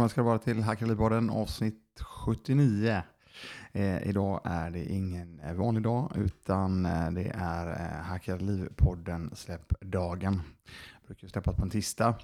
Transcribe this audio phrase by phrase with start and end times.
[0.00, 3.02] Välkomna ska det vara till Hackarlivpodden avsnitt 79.
[3.72, 10.42] Eh, idag är det ingen vanlig dag utan eh, det är eh, Hackarlivpodden släppdagen.
[11.00, 12.14] Jag Brukar släppas på en tisdag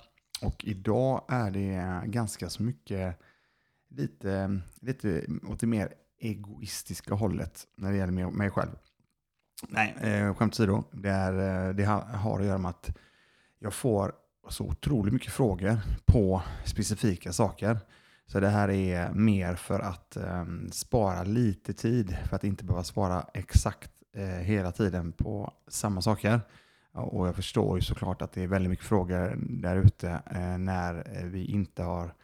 [0.43, 3.21] och idag är det ganska så mycket
[3.89, 8.77] lite, lite åt det mer egoistiska hållet när det gäller mig själv.
[9.69, 12.97] Nej, eh, skämt åsido, det, är, eh, det har att göra med att
[13.59, 14.15] jag får
[14.49, 17.79] så otroligt mycket frågor på specifika saker.
[18.27, 22.85] Så det här är mer för att um, spara lite tid, för att inte behöva
[22.85, 26.41] svara exakt uh, hela tiden på samma saker.
[26.93, 31.19] Och jag förstår ju såklart att det är väldigt mycket frågor där ute uh, när
[31.19, 32.15] eh, vi inte har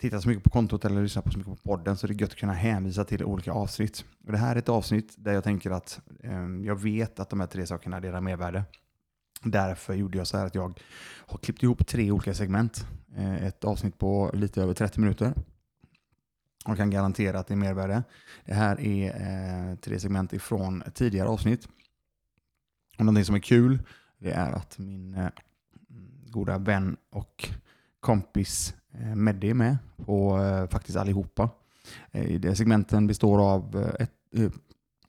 [0.00, 2.20] tittat så mycket på kontot eller lyssnat på så mycket på podden så det är
[2.20, 4.04] gött att kunna hänvisa till olika avsnitt.
[4.26, 7.40] Och det här är ett avsnitt där jag tänker att um, jag vet att de
[7.40, 8.64] här tre sakerna delar mervärde.
[9.44, 10.80] Därför gjorde jag så här att jag
[11.26, 12.86] har klippt ihop tre olika segment.
[13.16, 15.34] Eh, ett avsnitt på lite över 30 minuter.
[16.64, 18.02] Och kan garantera att det är mervärde.
[18.44, 19.06] Det här är
[19.70, 21.68] eh, tre segment ifrån tidigare avsnitt.
[22.98, 23.82] Och någonting som är kul
[24.18, 25.28] det är att min eh,
[26.26, 27.48] goda vän och
[28.00, 28.74] kompis
[29.14, 30.38] Meddi är med på
[30.70, 31.50] faktiskt allihopa.
[32.12, 34.12] Det segmenten består av ett,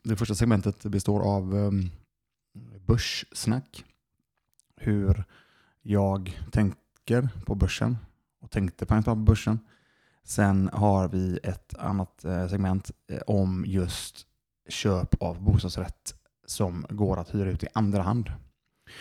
[0.03, 1.89] det första segmentet består av ehm,
[2.85, 3.83] börssnack
[4.75, 5.23] hur
[5.81, 7.97] jag tänker på börsen
[8.41, 9.59] och tänkte på börsen.
[10.23, 14.27] Sen har vi ett annat eh, segment eh, om just
[14.69, 16.15] köp av bostadsrätt
[16.45, 18.31] som går att hyra ut i andra hand.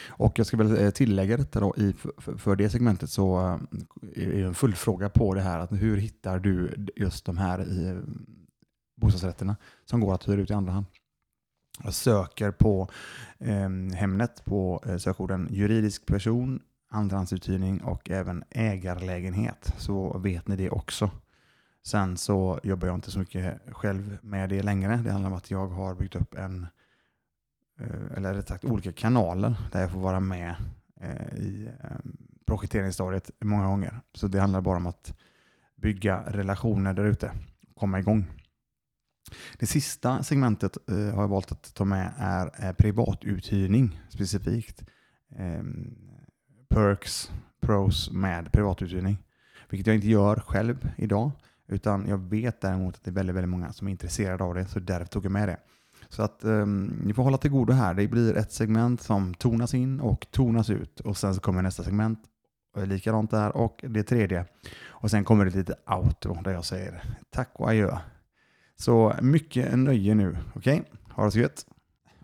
[0.09, 3.39] Och jag ska väl eh, tillägga detta då i, för det segmentet så
[4.17, 7.67] är det en fullfråga på det här att hur hittar du just de här
[8.97, 10.87] bostadsrätterna som går att hyra ut i andra hand?
[11.85, 12.89] Jag söker på
[13.39, 16.61] eh, Hemnet på eh, sökorden juridisk person,
[16.91, 21.11] andrahandsuthyrning och även ägarlägenhet så vet ni det också.
[21.87, 24.97] Sen så jobbar jag inte så mycket själv med det längre.
[24.97, 26.67] Det handlar om att jag har byggt upp en,
[27.81, 30.55] eh, eller rätt sagt olika kanaler där jag får vara med
[31.01, 32.17] eh, i ehm,
[32.47, 34.01] projekteringsstadiet många gånger.
[34.15, 35.15] Så det handlar bara om att
[35.77, 37.33] bygga relationer där ute,
[37.75, 38.42] komma igång.
[39.59, 44.83] Det sista segmentet eh, har jag valt att ta med är eh, privatuthyrning specifikt.
[45.37, 45.63] Eh,
[46.69, 49.19] perks, pros med privatuthyrning.
[49.69, 51.31] Vilket jag inte gör själv idag.
[51.69, 54.67] Utan jag vet däremot att det är väldigt, väldigt många som är intresserade av det.
[54.67, 55.57] Så därför tog jag med det.
[56.09, 57.95] Så att ehm, ni får hålla till godo här.
[57.95, 61.01] Det blir ett segment som tonas in och tonas ut.
[61.01, 62.19] Och sen så kommer nästa segment.
[62.77, 63.57] Och likadant där.
[63.57, 64.45] Och det tredje.
[64.87, 67.99] Och sen kommer det lite outro där jag säger tack och adjö.
[68.83, 70.37] Så mycket nöje nu.
[70.55, 70.93] Okej, okay?
[71.11, 71.67] ha det så gött.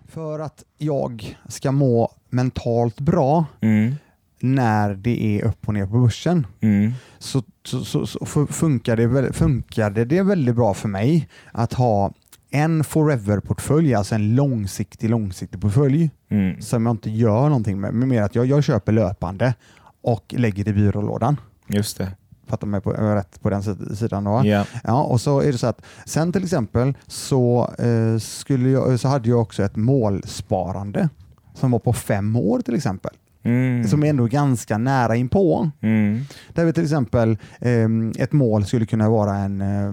[0.09, 3.95] För att jag ska må mentalt bra mm.
[4.41, 6.93] när det är upp och ner på börsen mm.
[7.19, 12.13] så, så, så, så, funkar, det, funkar det väldigt bra för mig att ha
[12.51, 16.63] en forever-portfölj, alltså en långsiktig, långsiktig portfölj mm.
[16.63, 17.95] som jag inte gör någonting med.
[17.95, 19.55] Mer att jag, jag köper löpande
[20.03, 21.37] och lägger det i byrålådan.
[21.69, 22.13] Just det
[22.49, 23.63] fattar mig på, rätt på den
[23.97, 24.25] sidan.
[24.25, 24.45] Då.
[24.45, 24.67] Yeah.
[24.85, 29.09] Ja, och så är det så att sen till exempel så, eh, skulle jag, så
[29.09, 31.09] hade jag också ett målsparande
[31.55, 33.13] som var på fem år till exempel.
[33.43, 33.85] Mm.
[33.85, 35.71] Som är ändå ganska nära inpå.
[35.81, 36.21] Mm.
[36.55, 37.89] Där vi till exempel eh,
[38.19, 39.93] ett mål skulle kunna vara en eh,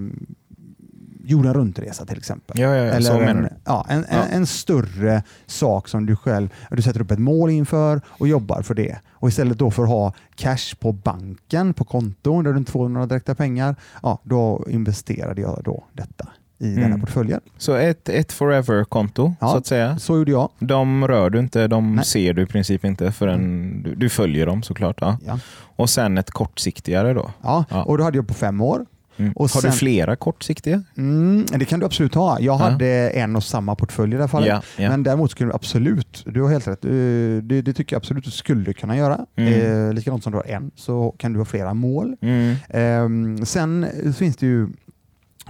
[1.26, 2.60] jorden runt-resa till exempel.
[2.60, 2.92] Ja, ja, ja.
[2.92, 7.18] Eller en, ja, en, en, en, större sak som du själv du sätter upp ett
[7.18, 8.98] mål inför och jobbar för det.
[9.12, 12.88] Och istället då för att ha cash på banken, på konton där du inte får
[12.88, 16.28] några direkta pengar, ja, då investerade jag då detta
[16.58, 16.80] i mm.
[16.80, 17.40] denna portföljen.
[17.58, 19.98] Så ett, ett forever-konto ja, så att säga?
[19.98, 20.50] så gjorde jag.
[20.58, 22.04] De rör du inte, de Nej.
[22.04, 23.82] ser du i princip inte förrän mm.
[23.82, 24.96] du, du, följer dem såklart.
[25.00, 25.18] Ja.
[25.26, 25.38] ja.
[25.76, 27.30] Och sen ett kortsiktigare då?
[27.42, 28.86] Ja, ja, och då hade jag på fem år.
[29.16, 29.32] Mm.
[29.32, 30.82] Och har sen, du flera kortsiktiga?
[30.96, 32.40] Mm, det kan du absolut ha.
[32.40, 34.48] Jag hade en och samma portfölj i det här fallet.
[34.48, 34.90] Ja, ja.
[34.90, 38.30] Men däremot skulle du absolut, du har helt rätt, det, det tycker jag absolut du
[38.30, 39.26] skulle kunna göra.
[39.36, 39.88] Mm.
[39.88, 42.16] Eh, likadant som du har en så kan du ha flera mål.
[42.20, 42.56] Mm.
[42.68, 43.86] Eh, sen
[44.18, 44.68] finns det ju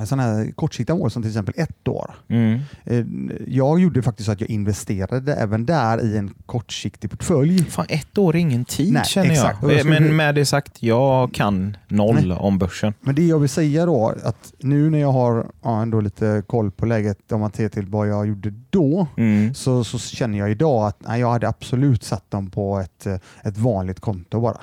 [0.04, 2.14] sådana här kortsiktiga mål som till exempel ett år.
[2.28, 2.60] Mm.
[2.84, 3.04] Eh,
[3.46, 7.64] jag gjorde faktiskt så att jag investerade även där i en kortsiktig portfölj.
[7.64, 9.62] Fan, ett år är ingen tid Nej, känner exakt.
[9.62, 9.86] jag.
[9.86, 12.36] Men med det sagt, jag kan noll Nej.
[12.36, 12.94] om börsen.
[13.00, 16.70] Men det jag vill säga då, att nu när jag har ja, ändå lite koll
[16.70, 19.54] på läget om man ser till vad jag gjorde då, mm.
[19.54, 23.06] så, så känner jag idag att nej, jag hade absolut satt dem på ett,
[23.42, 24.60] ett vanligt konto bara.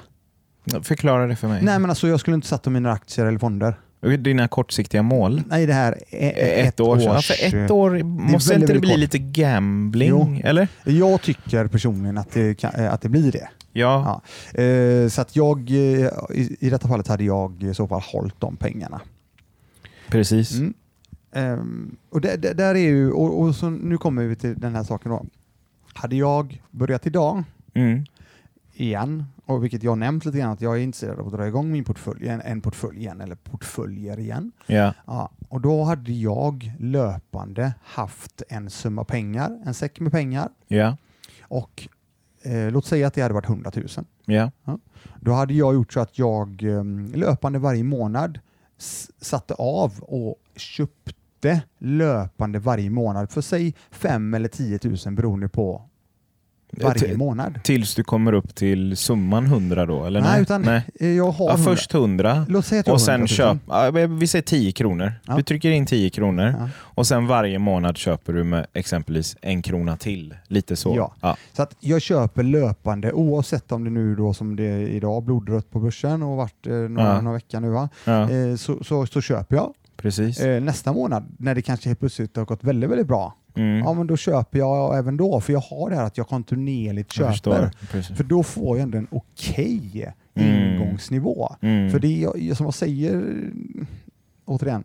[0.81, 1.63] Förklara det för mig.
[1.63, 3.75] Nej, men alltså, jag skulle inte satt dem i några aktier eller fonder.
[4.03, 5.41] Dina kortsiktiga mål?
[5.47, 7.01] Nej, det här är ett, ett år.
[7.01, 8.99] Ja, för ett år måste inte det bli kort.
[8.99, 10.09] lite gambling?
[10.09, 10.39] Jo.
[10.43, 10.67] Eller?
[10.83, 13.47] Jag tycker personligen att det, kan, att det blir det.
[13.71, 14.21] Ja.
[14.53, 14.61] ja.
[14.63, 16.09] Eh, så att jag, i,
[16.59, 19.01] i detta fallet hade jag i så fall hållit de pengarna.
[20.07, 20.51] Precis.
[20.51, 20.73] Mm.
[21.35, 24.75] Um, och det, det, där är ju, och, och, så nu kommer vi till den
[24.75, 25.25] här saken då.
[25.93, 28.05] Hade jag börjat idag mm.
[28.73, 31.71] Igen, och vilket jag nämnt lite grann att jag är intresserad av att dra igång
[31.71, 34.51] min portfölj, en, en portfölj igen, eller portföljer igen.
[34.67, 34.93] Yeah.
[35.05, 40.49] Ja, och då hade jag löpande haft en summa pengar, en säck med pengar.
[40.69, 40.95] Yeah.
[41.41, 41.87] Och
[42.41, 43.87] eh, låt säga att det hade varit 100 000.
[44.27, 44.49] Yeah.
[44.63, 44.79] Ja,
[45.19, 46.83] då hade jag gjort så att jag eh,
[47.13, 48.39] löpande varje månad
[49.21, 55.89] satte av och köpte löpande varje månad för sig 5 eller 10 000 beroende på
[56.81, 57.59] varje månad.
[57.63, 60.05] Tills du kommer upp till summan 100 då?
[60.05, 60.41] Eller nej, nej?
[60.41, 61.15] utan nej.
[61.15, 63.57] jag har ja, Först 100 Låt säga och sen köp,
[64.09, 65.13] vi säger 10 kronor.
[65.27, 65.35] Ja.
[65.35, 66.69] Du trycker in 10 kronor ja.
[66.79, 70.35] och sen varje månad köper du med exempelvis en krona till.
[70.47, 70.95] Lite så.
[70.95, 71.13] Ja.
[71.21, 71.37] ja.
[71.53, 75.71] Så att jag köper löpande oavsett om det nu då som det är idag blodrött
[75.71, 77.89] på börsen och varit eh, några, några veckor nu va?
[78.05, 79.73] Eh, så, så, så, köper jag.
[79.97, 80.39] Precis.
[80.39, 83.79] Eh, nästa månad när det kanske helt plötsligt har gått väldigt, väldigt bra Mm.
[83.79, 87.17] Ja, men då köper jag även då, för jag har det här att jag kontinuerligt
[87.17, 87.71] jag köper.
[88.15, 90.73] För då får jag ändå en okej okay mm.
[90.73, 91.55] ingångsnivå.
[91.61, 91.91] Mm.
[91.91, 93.35] För det jag, som jag säger,
[94.45, 94.83] återigen,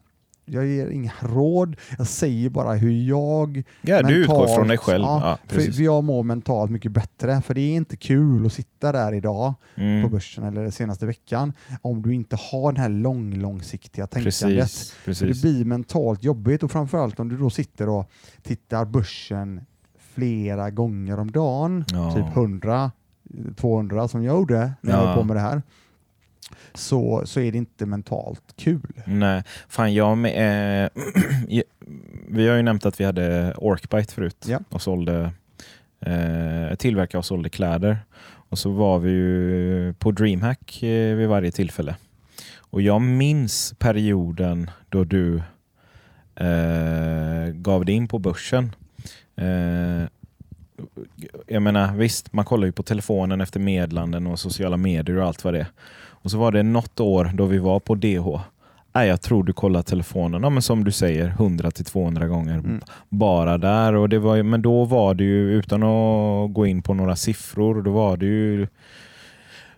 [0.51, 4.79] jag ger inga råd, jag säger bara hur jag Ja, mentalt, du utgår från dig
[4.79, 5.05] själv.
[5.05, 8.93] Ja, ja för jag mår mentalt mycket bättre, för det är inte kul att sitta
[8.93, 10.03] där idag mm.
[10.03, 11.53] på börsen eller senaste veckan
[11.83, 14.41] om du inte har det här lång, långsiktiga tänkandet.
[14.41, 15.43] Precis, precis.
[15.43, 18.11] Det blir mentalt jobbigt och framförallt om du då sitter och
[18.43, 19.61] tittar börsen
[20.15, 22.15] flera gånger om dagen, ja.
[22.15, 22.91] typ 100,
[23.57, 25.63] 200 som jag gjorde när jag höll på med det här
[26.79, 29.03] så, så är det inte mentalt kul.
[29.05, 30.91] Nej, fan jag med, eh,
[32.29, 34.61] Vi har ju nämnt att vi hade Orkbite förut ja.
[34.69, 35.33] och sålde
[36.01, 37.99] eh, tillverkade och sålde kläder.
[38.51, 41.97] Och så var vi ju på DreamHack eh, vid varje tillfälle.
[42.57, 45.37] Och jag minns perioden då du
[46.35, 48.75] eh, gav dig in på börsen.
[49.37, 50.09] Eh,
[51.47, 55.45] jag menar visst, man kollar ju på telefonen efter medlanden och sociala medier och allt
[55.45, 55.67] vad det är.
[56.23, 58.41] Och så var det något år då vi var på DH.
[58.93, 62.81] Nej, jag tror du kollar telefonen, ja, men som du säger, 100-200 gånger mm.
[63.09, 63.95] bara där.
[63.95, 67.83] Och det var, men då var det ju, utan att gå in på några siffror,
[67.83, 68.67] då var det ju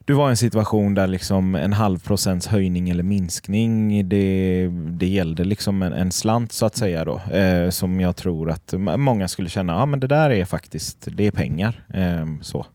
[0.04, 5.06] du var i en situation där liksom en halv procents höjning eller minskning, det, det
[5.06, 7.20] gällde liksom en, en slant så att säga då.
[7.36, 11.26] Eh, som jag tror att många skulle känna, ja men det där är faktiskt, det
[11.26, 11.84] är pengar.
[11.94, 12.66] Eh, så.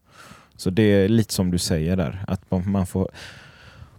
[0.56, 3.10] så det är lite som du säger där, att man får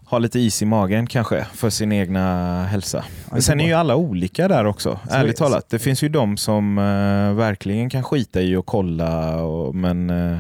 [0.07, 3.05] ha lite is i magen kanske för sin egna hälsa.
[3.31, 5.69] Men sen är ju alla olika där också, så ärligt talat.
[5.69, 10.39] Det finns ju de som uh, verkligen kan skita i och kolla, och, men, uh,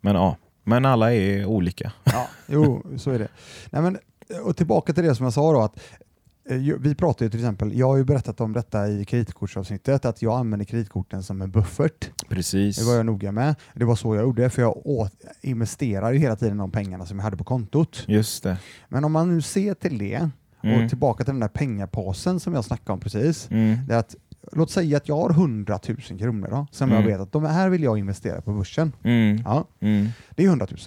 [0.00, 0.36] men ja.
[0.64, 1.92] Men alla är olika.
[2.04, 3.28] Ja, jo, så är det.
[3.70, 3.98] Nej, men,
[4.44, 5.78] och tillbaka till det som jag sa då, att
[6.78, 10.38] vi pratar ju till exempel, jag har ju berättat om detta i kreditkortsavsnittet, att jag
[10.38, 12.10] använder kreditkorten som en buffert.
[12.28, 12.76] Precis.
[12.76, 13.54] Det var jag noga med.
[13.74, 17.18] Det var så jag gjorde, för jag åt, investerar ju hela tiden de pengarna som
[17.18, 18.04] jag hade på kontot.
[18.06, 18.58] Just det.
[18.88, 20.30] Men om man nu ser till det,
[20.62, 20.84] mm.
[20.84, 23.78] och tillbaka till den där pengapåsen som jag snackade om precis, mm.
[23.86, 24.16] det är att
[24.52, 27.02] Låt säga att jag har 100 000 kronor då, som mm.
[27.02, 28.92] jag vet att de här vill jag investera på börsen.
[29.02, 29.42] Mm.
[29.44, 29.68] Ja.
[29.80, 30.08] Mm.
[30.30, 30.78] Det är 100 000.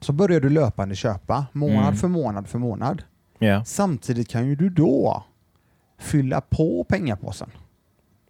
[0.00, 1.96] Så börjar du löpande köpa, månad mm.
[1.96, 3.02] för månad för månad.
[3.40, 3.64] Yeah.
[3.64, 5.24] Samtidigt kan ju du då
[5.98, 7.50] fylla på pengapåsen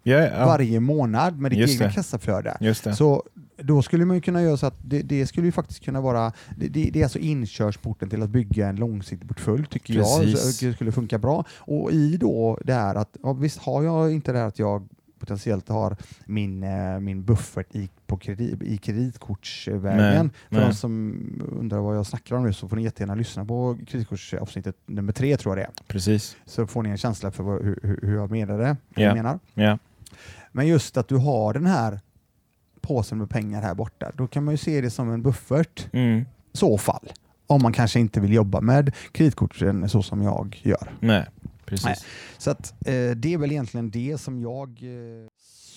[0.05, 0.47] yeah, yeah.
[0.47, 1.93] varje månad med ditt Just egna det.
[1.93, 2.75] kassaflöde.
[2.95, 3.23] Så
[3.57, 6.69] då skulle man kunna göra så att det, det skulle ju faktiskt kunna vara, det,
[6.69, 10.63] det, är alltså inkörsporten till att bygga en långsiktig portfölj tycker Precis.
[10.63, 11.45] jag skulle funka bra.
[11.51, 14.89] Och i då det här att, ja, visst har jag inte det här att jag
[15.19, 15.97] potentiellt har
[16.27, 20.31] min, eh, min buffert i, på kredit, i kreditkortsvägen.
[20.49, 20.67] För nej.
[20.67, 21.23] de som
[21.59, 25.37] undrar vad jag snackar om nu så får ni jättegärna lyssna på kreditkortsavsnittet nummer tre
[25.37, 25.85] tror jag det är.
[25.87, 26.37] Precis.
[26.45, 28.77] Så får ni en känsla för vad, hur, hur jag menade.
[28.97, 29.15] Yeah.
[29.15, 29.39] menar.
[29.55, 29.79] Yeah.
[30.53, 32.01] Men just att du har den här
[32.81, 35.87] påsen med pengar här borta, då kan man ju se det som en buffert.
[35.93, 36.25] Mm.
[36.53, 37.13] så fall.
[37.47, 40.93] Om man kanske inte vill jobba med kreditkorten så som jag gör.
[41.01, 41.27] Nej.
[41.69, 41.85] Precis.
[41.87, 41.97] Nej.
[42.39, 44.69] Så att, eh, det är väl egentligen det som jag...
[44.83, 45.29] Eh,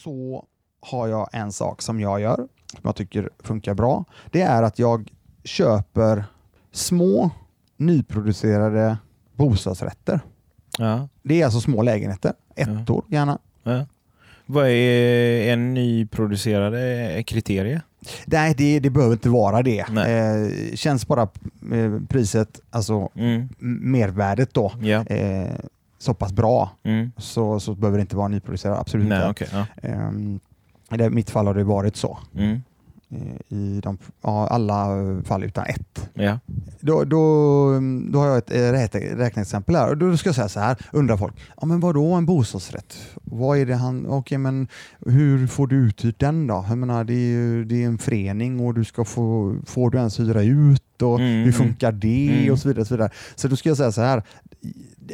[0.04, 0.46] så
[0.82, 4.06] har jag en sak som jag gör, som jag tycker funkar bra.
[4.32, 5.12] Det är att jag
[5.44, 6.24] köper
[6.72, 7.32] små
[7.78, 8.98] nyproducerade
[9.36, 10.20] bostadsrätter.
[10.78, 11.08] Ja.
[11.24, 13.18] Det är alltså små lägenheter, ettor ja.
[13.18, 13.40] gärna.
[13.64, 13.86] Ja.
[14.46, 16.74] Vad är en nyproducerad
[17.26, 17.80] kriterium?
[18.26, 19.80] Nej, det, det behöver inte vara det.
[19.80, 21.22] Eh, känns bara
[21.74, 23.50] eh, priset, alltså Mm.
[23.92, 25.06] mervärdet då, Ja.
[25.06, 25.56] eh,
[26.02, 27.12] så pass bra Mm.
[27.18, 28.80] så, så behöver det inte vara nyproducerat.
[28.80, 29.46] Absolut Nej, inte.
[29.46, 29.66] okej.
[29.82, 29.90] ja.
[29.90, 30.40] Ehm,
[31.06, 32.18] I mitt fall har det varit så.
[32.38, 32.62] Mm.
[33.50, 34.86] I de, alla
[35.26, 36.10] fall utan ett.
[36.14, 36.40] Ja.
[36.80, 37.20] Då, då,
[38.12, 39.96] då har jag ett eh, räkne- räkneexempel här.
[39.96, 42.98] Då ska jag säga så här, undrar folk, ja, men vad då en bostadsrätt?
[43.24, 44.68] Vad är det han, okej, men
[45.06, 46.66] hur får du uthyrt den då?
[46.70, 50.20] Jag menar, det, är, det är en förening och du ska få, får du ens
[50.20, 52.52] hyra ut och Mm, hur funkar det Mm.
[52.54, 52.86] och så vidare.
[52.86, 53.10] Så, vidare.
[53.36, 54.24] så då ska jag säga så här,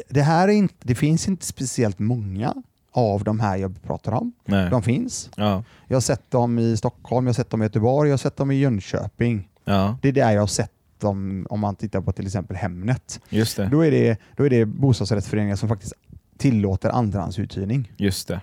[0.08, 2.54] det- här är inte, det finns inte speciellt många
[2.92, 4.32] av de här jag pratar om.
[4.44, 4.70] Nej.
[4.70, 5.30] De finns.
[5.36, 5.64] Ja.
[5.86, 8.36] Jag har sett dem i Stockholm, jag har sett dem i Göteborg, jag har sett
[8.36, 9.48] dem i Jönköping.
[9.64, 13.20] ja, Det är där jag har sett dem om man tittar på till exempel Hemnet.
[13.28, 13.66] just det.
[13.66, 15.92] Då är det, då är det bostadsrättsföreningar som faktiskt
[16.38, 17.92] tillåter andrahandsuthyrning.
[17.96, 18.40] Just det.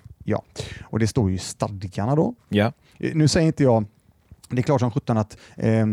[0.84, 2.36] Och det står ju i stadgarna då.
[2.50, 2.72] Ja.
[3.00, 3.86] Eh, Nu säger inte jag,
[4.50, 5.86] det är klart som sjutton att eh,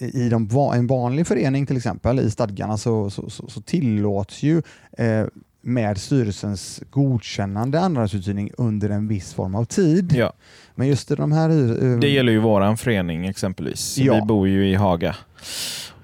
[0.00, 4.62] i de, en vanlig förening till exempel, i stadgarna så, så, så, så tillåts ju
[4.98, 5.24] eh,
[5.62, 10.12] med styrelsens godkännande andrahandsuthyrning under en viss form av tid.
[10.16, 10.32] ja.
[10.74, 11.50] Men just i de här...
[11.50, 13.98] eh, Det gäller ju våran förening exempelvis.
[13.98, 14.14] Ja.
[14.14, 15.16] Vi bor ju i Haga.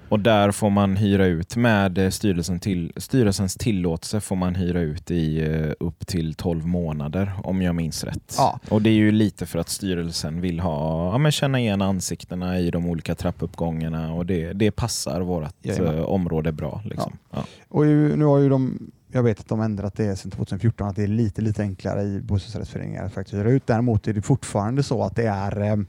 [0.09, 4.81] Och där får man hyra ut med eh, styrelsen till, styrelsens tillåtelse får man hyra
[4.81, 8.35] ut i eh, upp till 12 månader om jag minns rätt.
[8.37, 8.59] Ja.
[8.69, 12.59] Och det är ju lite för att styrelsen vill ha, ja, men känna igen ansiktena
[12.59, 15.97] i de olika trappuppgångarna och det, det passar vårt Jajamän.
[15.97, 16.81] eh, område bra.
[16.85, 17.17] Liksom.
[17.31, 17.45] Ja.
[17.69, 21.03] Och nu har ju de, jag vet att de ändrat det sedan 2014, att det
[21.03, 23.67] är lite, lite enklare i bostadsrättsföreningar att faktiskt hyra ut.
[23.67, 25.85] Däremot är det fortfarande så att det är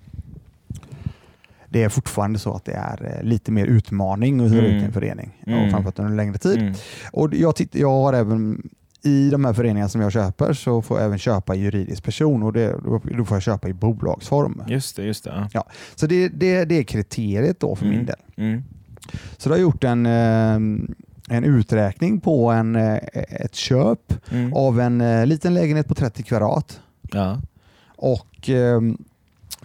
[1.70, 4.76] det är fortfarande så att det är eh, lite mer utmaning att hyra Mm.
[4.76, 5.64] ut en förening Mm.
[5.64, 6.58] och framförallt under en längre tid.
[6.58, 6.74] Mm.
[7.12, 8.68] Och jag, titt, jag har även
[9.02, 12.52] i de här föreningarna som jag köper så får jag även köpa juridisk person och
[12.52, 12.76] det,
[13.16, 14.62] då får jag köpa i bolagsform.
[14.68, 15.48] Just det, just det.
[15.52, 15.64] Ja.
[15.94, 17.96] Så det, det, det är kriteriet då för Mm.
[17.96, 18.16] min del.
[18.36, 18.62] Mm.
[19.36, 20.54] Så då har jag gjort en, eh,
[21.36, 24.52] en uträkning på en, eh, ett köp Mm.
[24.54, 26.80] av en eh, liten lägenhet på 30 kvadrat
[27.12, 27.40] Ja.
[27.96, 28.80] och eh,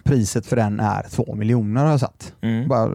[0.04, 2.34] priset för den är 2 miljoner har jag satt.
[2.40, 2.68] Mm.
[2.68, 2.90] Bara,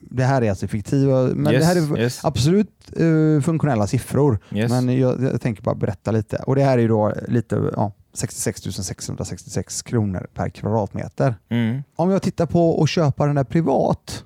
[0.00, 4.38] det här är alltså fiktiva, men yes, det här är yes, absolut eh, funktionella siffror.
[4.50, 4.70] yes.
[4.70, 6.36] Men jag, jag tänker bara berätta lite.
[6.36, 11.34] Och det här är då lite ja, 66 666 kronor per kvadratmeter.
[11.48, 11.82] Mm.
[11.96, 14.24] Om jag tittar på att köpa den där privat,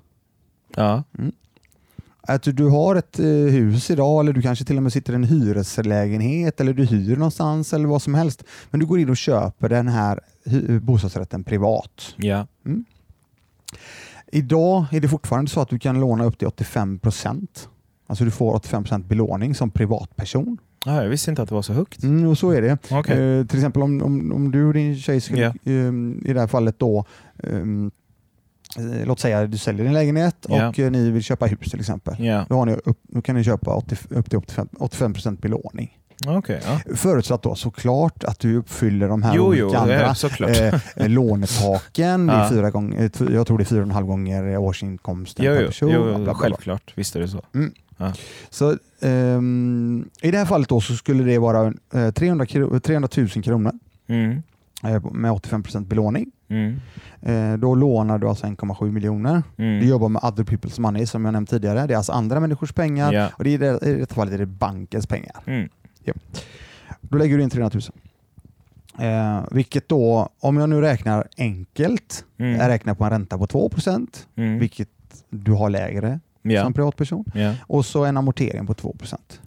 [0.77, 1.03] Ja.
[2.27, 5.17] Att du har ett eh, hus idag eller du kanske till och med sitter i
[5.17, 8.45] en hyreslägenhet eller du hyr någonstans eller vad som helst.
[8.71, 10.21] Men du går in och köper den här
[10.81, 12.15] bostadsrätten privat.
[12.17, 12.47] Ja.
[14.33, 17.69] Idag är det fortfarande så att du kan låna upp till 85 procent.
[18.07, 20.59] Alltså du får 85 procent belåning som privatperson.
[20.87, 21.03] ja.
[21.03, 22.03] Jag visste inte att det var så högt.
[22.03, 22.79] Mm, och så är det.
[22.91, 23.39] Okej.
[23.39, 25.53] Eh, till exempel om, om, om du och din tjej skulle, Ja.
[25.73, 25.93] eh,
[26.31, 27.05] i det här fallet då,
[27.43, 27.61] eh,
[29.05, 30.69] låt säga du säljer din lägenhet Ja.
[30.69, 32.15] och eh, ni vill köpa hus till exempel.
[32.25, 32.47] Ja.
[32.49, 35.99] Då, har ni upp, då kan ni köpa 80, upp till 85, 85 procent belåning.
[36.27, 36.61] Okej.
[36.67, 36.95] ja.
[36.97, 40.15] Förutsatt då såklart att du uppfyller de här Jo, olika jo, andra
[40.49, 42.27] eh, eh, lånetaken.
[42.27, 42.51] Det är Ja.
[42.51, 45.61] fyra gånger, eh, jag tror det är fyra och en halv gånger årsinkomsten Jo, per
[45.61, 45.89] jo, person.
[45.91, 46.35] bla, bla, jo, bla.
[46.35, 46.93] självklart.
[46.97, 47.43] Visst är det så.
[48.51, 53.09] Så, ehm, I det här fallet då så skulle det vara eh, 300, kro- 300
[53.17, 53.73] 000 kronor
[54.09, 54.43] Mm.
[54.85, 56.31] eh, med 85 procent belåning.
[56.49, 56.81] Mm.
[57.23, 59.43] Eh, då lånar du alltså 1,7 miljoner.
[59.57, 59.81] Mm.
[59.81, 61.87] Du jobbar med other people's money som jag nämnt tidigare.
[61.87, 63.29] Det är alltså andra människors pengar Ja.
[63.39, 65.37] och det är, i detta fallet är det bankens pengar.
[65.47, 65.69] Mm.
[67.01, 67.83] Då lägger du in 300 000.
[68.99, 72.61] Eh, vilket då, om jag nu räknar enkelt, Mm.
[72.61, 74.59] jag räknar på en ränta på 2 procent, Mm.
[74.59, 74.89] vilket
[75.31, 76.63] du har lägre Ja.
[76.63, 77.25] som privatperson,
[77.67, 79.41] och så en amortering på 2 procent.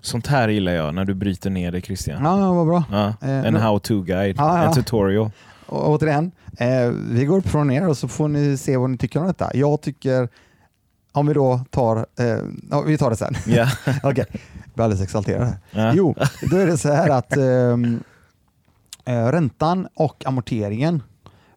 [0.00, 2.24] Sånt här gillar jag när du bryter ner det Christian.
[2.24, 2.84] Ja, vad bra.
[2.92, 3.06] Ja.
[3.28, 4.64] Eh, En how-to-guide, Ja, ja.
[4.68, 5.30] en tutorial.
[5.66, 9.20] Och återigen, eh, vi går från ner och så får ni se vad ni tycker
[9.20, 9.50] om detta.
[9.54, 10.28] Jag tycker,
[11.12, 13.34] om vi då tar, eh, vi tar det sen.
[13.46, 13.68] Ja.
[14.02, 14.40] Okej, jag
[14.74, 15.52] blir alldeles exalterad.
[15.70, 15.92] Ja.
[15.94, 16.14] Jo,
[16.50, 18.02] då är det så här att ehm,
[19.04, 21.02] eh, räntan och amorteringen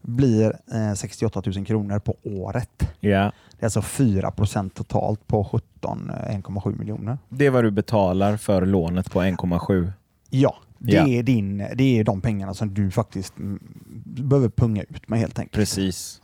[0.01, 2.89] blir eh, 68 000 kronor på året.
[2.99, 3.31] ja.
[3.59, 7.17] Det är alltså 4 procent totalt på 17, eh, 1,7 miljoner.
[7.29, 9.91] Det är vad du betalar för lånet på 1,7.
[10.29, 11.07] Ja, det, Ja.
[11.07, 13.59] Är din, det är de pengarna som du faktiskt mm,
[14.03, 15.55] behöver punga ut med helt enkelt.
[15.55, 16.21] Precis.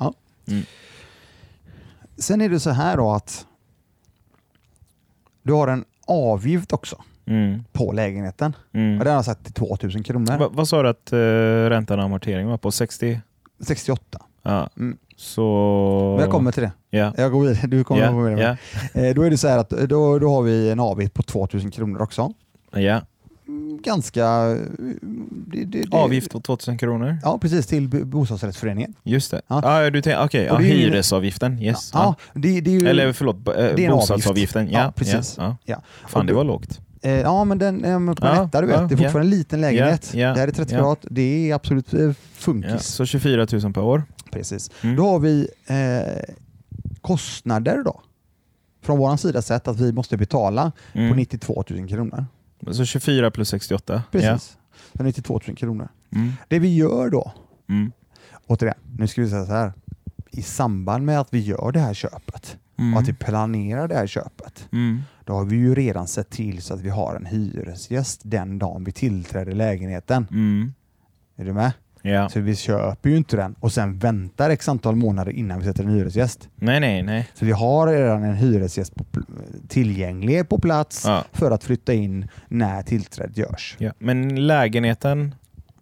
[2.18, 3.46] Sen är det så här då att
[5.44, 7.64] du har en avgift också Mm.
[7.72, 8.56] på lägenheten.
[8.74, 9.00] Mm.
[9.00, 10.38] Och den har satt till 2000 kronor.
[10.38, 11.20] Va, vad sa du att uh,
[11.70, 12.72] räntan och amorteringen var på?
[12.72, 13.20] 60?
[13.60, 14.22] 68.
[14.44, 14.70] Ja.
[14.78, 14.98] Mm.
[15.16, 16.14] Så...
[16.18, 16.72] Men jag kommer till det.
[16.90, 17.14] Ja.
[17.18, 17.68] Jag går vidare.
[17.68, 18.12] Du kommer Ja.
[18.12, 18.58] gå vidare.
[18.94, 19.02] Ja.
[19.02, 21.72] Eh, Då är det så här att då, då har vi en avgift på 2000
[21.72, 22.34] kronor också.
[22.72, 23.02] ja.
[23.48, 24.26] mm, ganska...
[24.26, 24.58] eh,
[25.32, 27.18] Det, det, det, Avgift på 2000 kronor?
[27.24, 27.68] Ja, precis.
[27.68, 28.94] Till bostadsrättsföreningen.
[29.04, 29.42] Just det.
[29.48, 29.82] Ja.
[29.84, 29.90] Ja.
[29.90, 31.62] du tänker, okej, ja, hyresavgiften.
[31.64, 31.92] Yes.
[31.94, 32.88] Ja, det, det är ju...
[32.88, 34.62] Eller förlåt, eh, en bostadsavgiften.
[34.62, 34.74] avgift.
[34.78, 35.36] Ja, Ja, precis.
[35.38, 35.58] Ja.
[35.66, 35.82] Ja.
[36.08, 36.80] Fan, Och det var lågt.
[37.02, 38.76] Eh, ja, men den eh, men på Ja, en etta, du vet.
[38.76, 40.14] ja, det är fortfarande en liten lägenhet.
[40.14, 40.80] Ja, det här är 30 ja.
[40.80, 41.06] kvadrat.
[41.12, 42.84] Det är absolut eh, funkis.
[42.86, 44.04] Så 24 000 per år.
[44.32, 44.72] Precis.
[44.84, 44.96] Mm.
[44.96, 46.34] Då har vi eh,
[47.02, 48.02] kostnader då.
[48.82, 51.16] Från vår sida sett att vi måste betala på Mm.
[51.18, 52.26] 92 000 kronor.
[52.72, 54.04] Så 24 plus 68.
[54.12, 54.58] Precis.
[54.98, 55.88] Så 92 000 kronor.
[56.16, 56.32] Mm.
[56.48, 57.32] Det vi gör då,
[57.70, 57.92] Mm.
[58.48, 59.74] återigen, nu ska vi säga så här.
[60.32, 62.94] I samband med att vi gör det här köpet Mm.
[62.94, 65.02] och att vi planerar det här köpet, Mm.
[65.28, 68.84] Då har vi ju redan sett till så att vi har en hyresgäst den dagen
[68.84, 70.28] vi tillträder lägenheten.
[70.32, 70.74] Mm.
[71.38, 71.72] Är du med?
[72.02, 72.30] Ja.
[72.30, 75.84] Så vi köper ju inte den och sen väntar x antal månader innan vi sätter
[75.84, 76.50] en hyresgäst.
[76.56, 77.28] Nej, nej, nej.
[77.34, 79.04] Så vi har redan en hyresgäst på
[79.68, 81.24] tillgänglig på plats Ja.
[81.32, 83.76] för att flytta in när tillträdet görs.
[83.80, 83.92] Ja.
[84.00, 85.36] Men lägenheten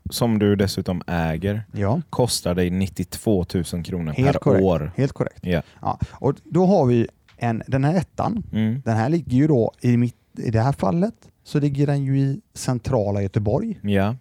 [0.09, 4.63] som du dessutom äger Ja, kostar dig 92 000 kronor Helt per korrekt.
[4.63, 4.91] år.
[4.97, 5.39] helt korrekt.
[5.41, 5.61] Ja.
[5.81, 5.99] Ja.
[6.11, 8.81] Och då har vi en, den här ettan, Mm.
[8.85, 12.19] den här ligger ju då i, mitt, i det här fallet så ligger den ju
[12.19, 13.79] i centrala Göteborg.
[13.83, 14.15] Ja.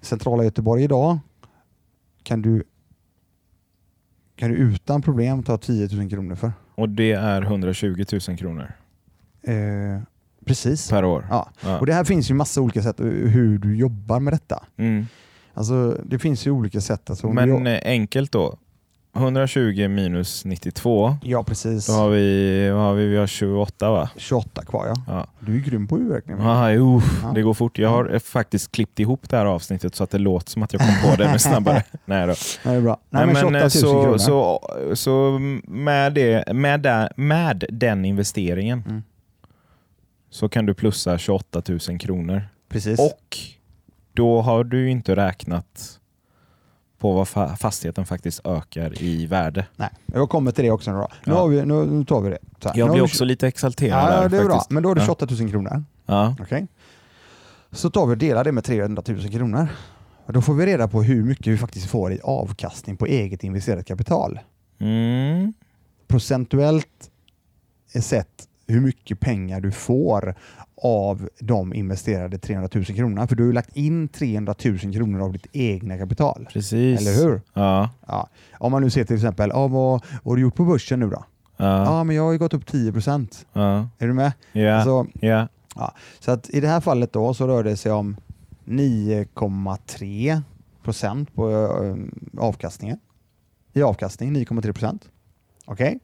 [0.00, 1.18] Centrala Göteborg idag
[2.22, 2.62] kan du,
[4.36, 6.52] kan du utan problem ta 10 000 kronor för.
[6.74, 8.72] Och det är 120 000 kronor
[9.44, 10.02] Eh,
[10.46, 10.90] precis.
[10.90, 11.26] per år.
[11.30, 11.50] Ja.
[11.64, 11.78] Ja.
[11.80, 14.64] Och det här finns ju massa olika sätt hur du jobbar med detta.
[14.76, 15.06] Mm.
[15.54, 17.10] Alltså, det finns ju olika sätt.
[17.10, 18.58] Alltså, Men du, eh, enkelt då.
[19.16, 21.16] 120 minus 92.
[21.22, 21.86] ja, precis.
[21.86, 24.10] Då har vi, vad har vi, vi har 28 va?
[24.16, 24.94] 28 kvar ja.
[25.06, 25.26] Ja.
[25.40, 26.36] Du är grym på huvudräkning.
[26.40, 27.32] Ah, jo, Ja.
[27.34, 27.78] det går fort.
[27.78, 30.72] Jag har eh, faktiskt klippt ihop det här avsnittet så att det låter som att
[30.72, 31.82] jag kom på det men snabbare.
[32.04, 32.34] Nej då.
[32.64, 32.98] Nej, det är bra.
[33.10, 34.18] Nej, men 28 000 eh, så, kronor.
[34.18, 34.60] så,
[34.94, 35.38] så
[35.68, 39.02] med, det, med, där, med den investeringen Mm.
[40.30, 42.42] så kan du plussa 28 000 kronor.
[42.68, 43.00] Precis.
[43.00, 43.36] Och
[44.12, 45.98] då har du inte räknat
[47.02, 49.66] på vad fa- fastigheten faktiskt ökar i värde.
[49.76, 50.92] Nej, jag kommer till det också.
[50.92, 50.98] Nu.
[50.98, 51.46] Nu, Ja.
[51.46, 52.38] vi, nu, nu tar vi det.
[52.62, 52.78] Så här.
[52.78, 54.52] Jag blir vi- också lite exalterad Ja, där det är bra.
[54.54, 54.70] faktiskt.
[54.70, 55.06] Men då har du Ja.
[55.06, 55.84] 28 000 kronor.
[56.06, 56.36] Ja.
[56.40, 56.66] Okej.
[57.72, 59.68] Så tar vi och delar det med 300 000 kronor.
[60.26, 63.44] Och då får vi reda på hur mycket vi faktiskt får i avkastning på eget
[63.44, 64.40] investerat kapital.
[64.78, 65.52] Mm.
[66.08, 67.10] Procentuellt
[68.00, 70.34] sett hur mycket pengar du får
[70.82, 73.26] av de investerade 300 000 kronorna.
[73.26, 76.48] För du har ju lagt in 300 000 kronor av ditt egna kapital.
[76.52, 77.00] Precis.
[77.00, 77.40] Eller hur?
[77.54, 77.90] Ja.
[78.06, 78.28] Ja.
[78.58, 81.10] Om man nu ser till exempel, ja, vad, vad har du gjort på börsen nu
[81.10, 81.24] då?
[81.56, 81.84] Ja.
[81.84, 83.46] Ja, men jag har ju gått upp 10 procent.
[83.52, 83.88] Ja.
[83.98, 84.32] Är du med?
[84.52, 84.84] Ja.
[84.84, 85.48] Så, ja.
[86.20, 88.16] så att i det här fallet då så rör det sig om
[88.64, 90.42] 9,3
[90.82, 91.96] procent på eh,
[92.42, 92.98] avkastningen.
[93.72, 95.08] I avkastning 9,3 procent.
[95.64, 95.98] Okej?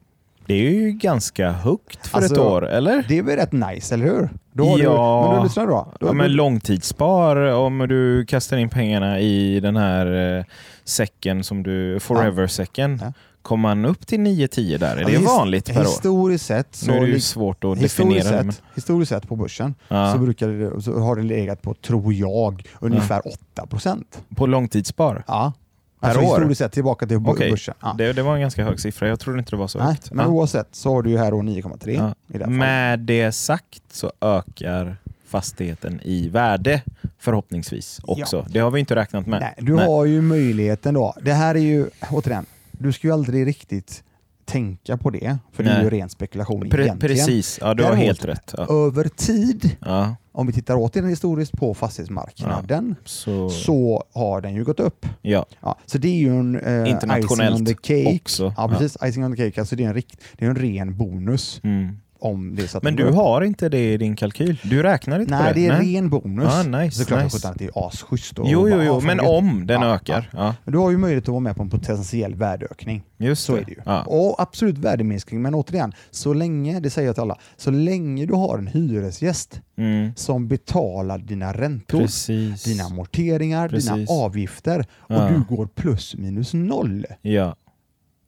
[0.49, 3.05] Det är ju ganska högt för Alltså, ett år, eller?
[3.07, 4.29] Det är väl rätt nice, eller hur?
[4.51, 5.27] Då har Ja.
[5.29, 5.93] Du, men lyssnar du då.
[5.99, 10.43] då, Ja, men då långtidsspar, om du kastar in pengarna i den här eh,
[10.83, 13.13] säcken som du, forever-säcken, Ja.
[13.41, 14.97] kommer man upp till 9-10 där?
[14.97, 15.85] Är Alltså, det vanligt per år?
[15.85, 18.51] Historiskt sett så Nu är det ju svårt att historiskt definiera det.
[18.51, 20.21] sett, historiskt sett på börsen Men, så, ja.
[20.23, 23.21] brukar det, så har det legat på, tror jag, ungefär
[23.53, 24.21] 8 procent.
[24.35, 25.23] På långtidsspar?
[25.27, 25.53] Ja.
[25.99, 26.25] Per Alltså år?
[26.25, 27.51] historiskt sett tillbaka till Okej.
[27.51, 27.73] börsen.
[27.81, 27.95] Ja.
[27.97, 29.07] Det, det var en ganska hög siffra.
[29.07, 30.11] Jag trodde inte det var så Nej, högt.
[30.11, 30.31] men Ja.
[30.31, 32.47] oavsett så har du ju här då 9,3 Ja.
[32.47, 36.81] Med det sagt så ökar fastigheten i värde
[37.19, 38.45] förhoppningsvis också.
[38.49, 39.39] Det har vi inte räknat med.
[39.39, 41.13] Nej, du har ju möjligheten då.
[41.21, 44.03] Det här är ju, återigen, du ska ju aldrig riktigt
[44.49, 45.83] tänka på det, för det är Nej.
[45.83, 46.99] ju ren spekulation Pre- egentligen.
[46.99, 48.53] precis, ja, du har Däremot- helt rätt.
[48.57, 48.67] Ja.
[48.87, 50.15] Över tid, Ja.
[50.31, 55.05] om vi tittar återigen historiskt på fastighetsmarknaden, Så, så har den ju gått upp.
[55.21, 55.45] ja.
[55.61, 58.15] Ja, så det är ju en eh, Internationellt icing on the cake.
[58.23, 58.53] också.
[58.57, 58.97] Ja, precis.
[59.05, 59.59] Icing on the cake.
[59.61, 61.59] Alltså det är en, rikt, det är en ren bonus.
[61.63, 61.97] Mm.
[62.21, 64.59] Om det så Men du har inte det i din kalkyl?
[64.63, 65.67] Du räknar inte Nej, på det?
[65.67, 66.45] det är ren bonus.
[66.53, 67.47] Ja, nice, så klart nice.
[67.47, 68.39] att det är asschysst.
[68.39, 70.29] och Jo, jo, jo, men om den Ja, ökar.
[70.33, 70.55] Ja.
[70.65, 73.03] Du har ju möjlighet att vara med på en potentiell värdeökning.
[73.17, 73.77] Just Så är det ju.
[73.85, 74.01] Ja.
[74.03, 78.33] Och absolut värdeminskning, men återigen, så länge, det säger jag till alla, så länge du
[78.33, 80.11] har en hyresgäst Mm.
[80.15, 82.63] som betalar dina räntor, Precis.
[82.63, 84.09] dina amorteringar, dina Precis.
[84.09, 87.05] avgifter och du går plus minus noll,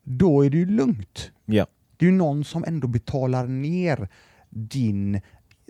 [0.04, 1.32] då är det ju lugnt.
[1.46, 1.66] Ja.
[2.02, 4.08] Det är ju någon som ändå betalar ner
[4.50, 5.22] din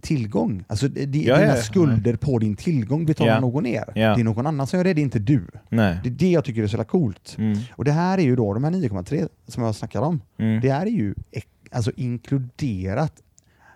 [0.01, 0.63] tillgång.
[0.67, 1.61] Alltså di- Ja, dina ja, ja.
[1.61, 3.39] skulder på din tillgång betalar Ja.
[3.39, 3.83] någon ner.
[3.95, 4.15] Ja.
[4.15, 5.47] Det är någon annan som gör det, det är inte du.
[5.69, 5.99] Nej.
[6.03, 7.35] Det är det jag tycker är så jävla coolt.
[7.37, 7.57] Mm.
[7.75, 10.61] Och det här är ju då, de här 9,3 som jag snackar om, Mm.
[10.61, 11.15] det här är ju
[11.71, 13.13] alltså inkluderat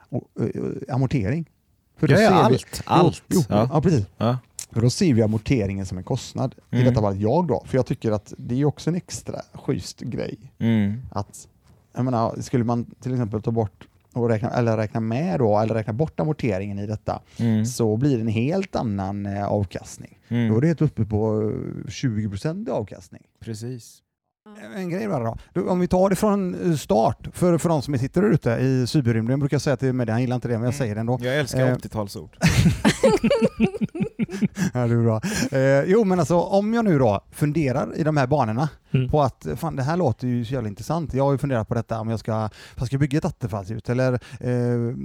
[0.10, 1.50] och, eh, amortering.
[1.98, 2.82] För Ja, ja, ser vi- allt.
[2.86, 3.24] Allt.
[3.28, 3.70] Jo, jo, ja.
[3.74, 3.82] Ja.
[3.82, 4.06] precis.
[4.18, 4.38] Ja.
[4.72, 6.56] För då ser vi amorteringen som en kostnad.
[6.72, 6.88] I Mm.
[6.88, 10.38] detta fallet jag då, för jag tycker att det är också en extra schysst grej.
[10.60, 11.02] Mm.
[11.12, 11.48] Att,
[11.96, 15.74] jag menar, skulle man till exempel ta bort och räkna, eller räkna med då, eller
[15.74, 17.66] räkna bort amorteringen i detta, Mm.
[17.66, 20.20] så blir det en helt annan eh, avkastning.
[20.28, 20.50] Mm.
[20.52, 23.22] Då är det uppe på eh, 20% avkastning.
[23.40, 24.02] Precis.
[24.76, 25.70] En grej bara då.
[25.70, 28.88] Om vi tar det från eh, start, för, för de som sitter där ute i
[28.88, 30.78] cyberrymden brukar jag säga till mig, han gillar inte det, men jag Mm.
[30.80, 31.20] säger det ändå.
[31.22, 31.76] Jag älskar Eh.
[31.76, 32.38] 80-talsord.
[34.74, 35.22] Ja, det är bra.
[35.60, 39.10] Eh, jo, men alltså om jag nu då funderar i de här banorna Mm.
[39.10, 41.14] på att fan, det här låter ju så jävla intressant.
[41.14, 44.14] Jag har ju funderat på detta om jag ska, jag ska bygga ett attefallshus eller
[44.14, 44.96] eh,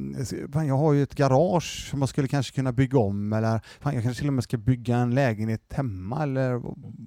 [0.53, 3.95] fan, jag har ju ett garage som man skulle kanske kunna bygga om eller fan,
[3.95, 6.61] jag kanske till och med ska bygga en lägenhet hemma eller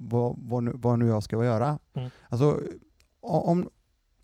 [0.09, 1.79] vad, vad, nu, vad nu jag ska göra.
[1.95, 2.09] Mm.
[2.29, 2.59] Alltså,
[3.21, 3.69] om,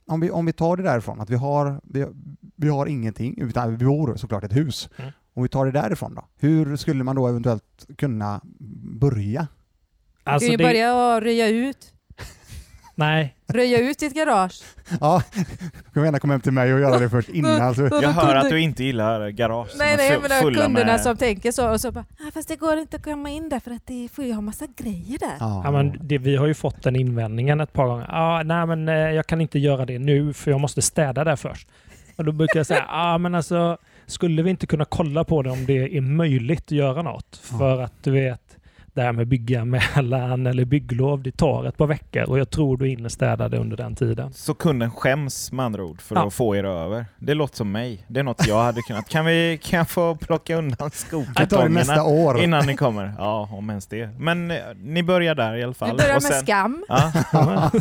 [0.08, 2.06] om, vi, om vi tar det därifrån, att vi har, vi,
[2.56, 4.89] vi har ingenting, utan vi bor såklart ett hus.
[4.97, 5.12] Mm.
[5.39, 8.41] Om vi tar det därifrån då, hur skulle man då eventuellt kunna
[8.99, 9.47] börja?
[10.23, 11.93] Du Alltså kan ju det, börja att röja ut.
[12.95, 14.62] Nej, Röja ut ditt garage.
[15.02, 15.23] Ja,
[15.86, 17.75] du får gärna komma hem till mig och göra det först innan.
[17.75, 21.02] Så, Då- Jag hör att du inte gillar garage Nej, är nej, fulla kunderna med...
[21.02, 23.60] som tänker så och så bara, ah, fast det går inte att komma in där
[23.60, 25.36] för att det får ju ha massa grejer där.
[25.39, 25.62] ja.
[25.63, 28.08] ja, men det, vi har ju fått den invändningen ett par gånger.
[28.10, 31.36] Ah, nej, men eh, jag kan inte göra det nu för jag måste städa där
[31.36, 31.67] först.
[32.15, 33.78] Och då brukar jag säga, ah, men alltså,
[34.10, 37.38] skulle vi inte kunna kolla på det om det är möjligt att göra något?
[37.43, 38.49] För att du vet,
[39.00, 42.88] det här med bygganmälan eller bygglov, det tar ett par veckor och jag tror du
[42.88, 44.34] hinner städa det under den tiden.
[44.34, 46.28] Så kunden skäms med andra ord för Ja.
[46.28, 47.06] att få er över.
[47.20, 48.06] Det låter som mig.
[48.08, 49.10] Det är något jag hade kunnat.
[49.10, 52.40] Kan, vi, kan jag få plocka undan skokartongerna år.
[52.42, 53.14] innan ni kommer?
[53.18, 54.10] Ja, om ens det.
[54.20, 55.92] Men eh, ni börjar där i alla fall.
[55.92, 56.86] Vi börjar Och med sen- skam.
[56.88, 57.12] Ja,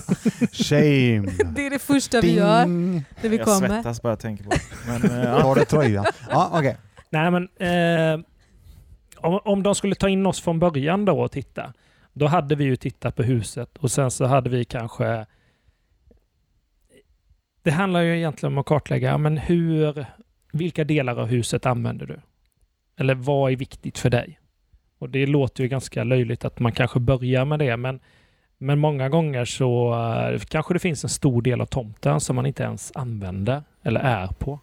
[0.53, 1.27] Shame.
[1.55, 3.05] Det är det första vi gör Ding.
[3.23, 3.69] när vi jag kommer.
[3.69, 4.61] svettas bara jag tänker på det.
[4.87, 5.41] Men, eh, ja.
[5.43, 6.05] Tar det tröjan.
[6.31, 6.77] Ja, okej.
[7.11, 8.25] Nej, men eh,
[9.21, 11.73] om, om de skulle ta in oss från början då och titta,
[12.13, 15.27] då hade vi ju tittat på huset och sen så hade vi kanske...
[17.63, 20.07] Det handlar ju egentligen om att kartlägga, men hur,
[20.53, 22.21] vilka delar av huset använder du?
[22.97, 24.41] Eller vad är viktigt för dig?
[24.99, 28.01] Och det låter ju ganska löjligt att man kanske börjar med det, men,
[28.59, 32.47] men många gånger så eh, kanske det finns en stor del av tomten som man
[32.47, 34.61] inte ens använder eller är på.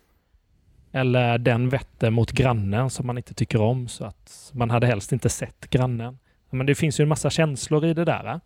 [0.96, 5.12] Eller den vetter mot grannen som man inte tycker om så att man hade helst
[5.12, 6.18] inte sett grannen.
[6.50, 8.34] Men det finns ju en massa känslor i det där.
[8.34, 8.42] Och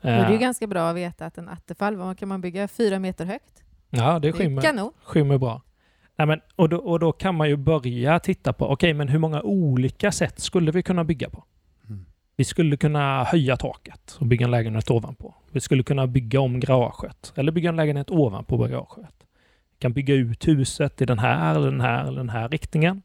[0.00, 2.68] det är ju Eh, ganska bra att veta att en attefall, vad kan man bygga?
[2.68, 3.62] Fyra meter högt?
[3.90, 4.92] Ja, det skymmer, kanon.
[5.04, 5.62] skymmer bra.
[6.16, 9.18] Nej, men, och, då, och då kan man ju börja titta på, okej, men hur
[9.18, 11.44] många olika sätt skulle vi kunna bygga på?
[11.88, 12.06] Mm.
[12.36, 15.34] Vi skulle kunna höja taket och bygga en lägenhet ovanpå.
[15.50, 19.26] Vi skulle kunna bygga om garaget eller bygga en lägenhet ovanpå garaget.
[19.76, 23.02] Vi kan bygga ut huset i den här, eller den här eller den här riktningen.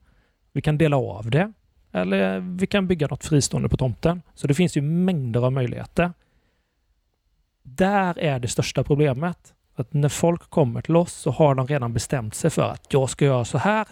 [0.51, 1.53] Vi kan dela av det
[1.91, 4.21] eller vi kan bygga något fristående på tomten.
[4.33, 6.13] Så det finns ju mängder av möjligheter.
[7.63, 9.53] Där är det största problemet.
[9.75, 13.09] Att när folk kommer till oss så har de redan bestämt sig för att jag
[13.09, 13.87] ska göra så här.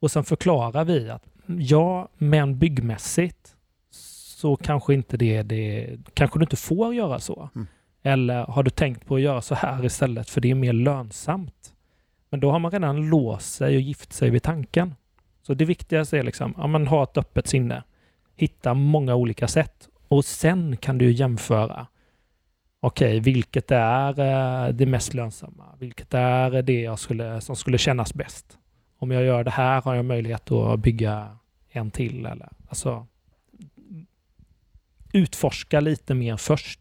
[0.00, 3.56] Och sen förklarar vi att ja, men byggmässigt
[3.90, 7.50] så kanske inte det, det kanske du inte får göra så.
[7.54, 7.66] Mm.
[8.02, 11.74] Eller har du tänkt på att göra så här istället för det är mer lönsamt?
[12.32, 14.94] Men då har man redan låst sig och gift sig vid tanken.
[15.42, 17.82] Så det viktigaste är liksom, ja, ha ett öppet sinne.
[18.36, 21.86] Hitta många olika sätt och sen kan du jämföra.
[22.80, 25.64] Okej, vilket är eh, det mest lönsamma?
[25.78, 28.58] Vilket är det jag skulle, som skulle kännas bäst?
[28.98, 31.36] Om jag gör det här har jag möjlighet att bygga
[31.70, 32.26] en till.
[32.26, 33.06] Eller, alltså,
[35.12, 36.80] utforska lite mer först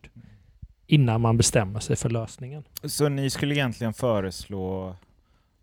[0.88, 2.64] innan man bestämmer sig för lösningen.
[2.84, 4.96] Så ni skulle egentligen föreslå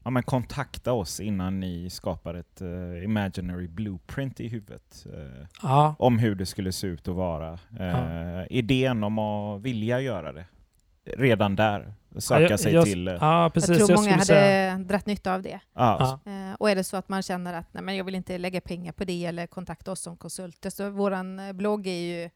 [0.09, 5.95] ja, men kontakta oss innan ni skapar ett eh, imaginary blueprint i huvudet eh, Ja,
[5.99, 7.59] om hur det skulle se ut att vara.
[7.81, 10.45] Eh, Idén om att vilja göra det.
[11.17, 11.93] Redan där.
[12.19, 13.19] Söka Ja, jag- sig jag- till...
[13.21, 13.79] ja precis.
[13.79, 15.61] jag tror många skulle hade säga- dratt nytta av det.
[15.75, 16.57] ja, Ja.
[16.59, 18.93] Och är det så att man känner att nej, men jag vill inte lägga pengar
[18.93, 22.31] på det eller kontakta oss som konsulter, så vår blogg är ju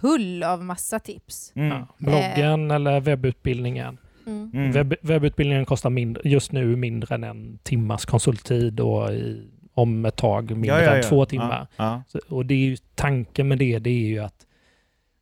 [0.00, 1.52] full av massa tips.
[1.54, 1.68] Mm.
[1.68, 3.98] Ja, bloggen eller webbutbildningen.
[4.26, 4.50] Mm.
[4.54, 4.72] Mm.
[4.72, 10.16] Webb, webbutbildningen kostar mindre, just nu mindre än en timmas konsulttid och i, om ett
[10.16, 11.02] tag mindre Ja, ja, än ja.
[11.02, 11.66] två timmar.
[11.76, 12.02] Ja, ja.
[12.08, 14.46] Så, och det är ju, tanken med det, det är ju att,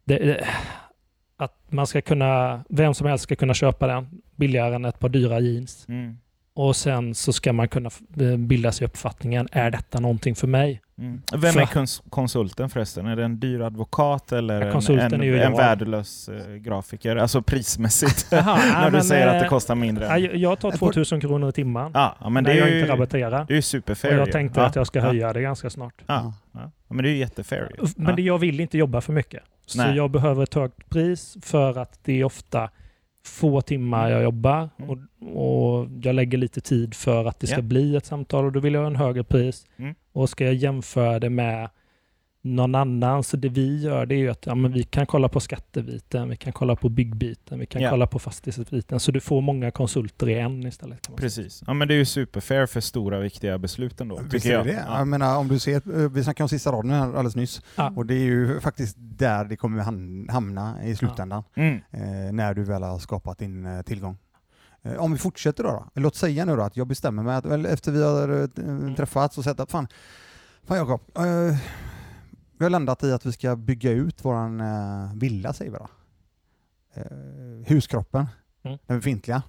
[0.05, 0.45] det,
[1.37, 5.09] att man ska kunna, vem som helst ska kunna köpa den billigare än ett par
[5.09, 5.87] dyra jeans.
[5.89, 6.19] Mm.
[6.55, 10.83] Och sen så ska man kunna eh, bilda sig uppfattningen, är detta någonting för mig?
[10.99, 11.23] Mm.
[11.33, 13.07] Vem För- är kons- konsulten förresten?
[13.07, 17.17] Är det en dyr advokat eller Ja, en, en, en värdelös eh, grafiker?
[17.17, 18.27] Alltså prismässigt.
[18.33, 20.05] Jaha, När du men, säger att det eh, kostar mindre.
[20.05, 21.91] ja, jag- tar 2000 kronor i timmen.
[21.95, 23.45] Ja, men det när är jag ju, inte rabatterar.
[23.49, 24.15] det är ju superfair.
[24.15, 25.05] Och jag tänkte att jag ska ja.
[25.05, 25.95] höja det ganska snart.
[26.07, 26.33] Ja,
[26.89, 27.71] men det är ju jättefair.
[27.97, 29.43] Men det, jag vill inte jobba för mycket.
[29.67, 29.97] Så Nej.
[29.97, 32.71] jag behöver ett högt pris för att det är ofta
[33.27, 34.91] få timmar jag jobbar Mm.
[34.91, 34.99] och,
[35.81, 37.63] och jag lägger lite tid för att det ska Ja.
[37.63, 39.67] bli ett samtal och då vill jag ha en högre pris.
[39.77, 39.95] Mm.
[40.13, 41.69] Och ska jag jämföra det med
[42.43, 45.29] någon annan, så det vi gör det är ju att ja, men vi kan kolla
[45.29, 47.91] på skattebiten, vi kan kolla på byggbiten, vi kan Ja.
[47.91, 49.01] kolla på fastighetsbiten.
[49.01, 51.03] Så du får många konsulter i en istället.
[51.03, 51.27] Kan man säga.
[51.45, 51.63] Precis.
[51.67, 54.67] Ja, men det är ju superfair för stora viktiga beslut ändå, Visst tycker är jag.
[54.67, 54.85] det?
[54.89, 54.99] Ja.
[54.99, 57.63] Jag menar, om du ser, vi snackade om sista raden här alldeles nyss.
[57.77, 57.93] Ja.
[57.97, 61.43] Och det är ju faktiskt där det kommer ham- hamna i slutändan.
[61.55, 61.75] Mm.
[61.91, 64.17] Eh, när du väl har skapat din eh, tillgång.
[64.83, 65.87] Eh, om vi fortsätter då, då.
[66.01, 68.29] Låt säga nu då att jag bestämmer mig att väl, efter vi har
[68.89, 69.89] eh, träffats och sett att fan,
[70.65, 71.57] fan Jakob, eh,
[72.59, 75.89] vi har landat i att vi ska bygga ut våran eh, villa säger vi då.
[76.95, 78.27] Eh, huskroppen,
[78.63, 78.79] Mm.
[78.87, 79.43] den befintliga.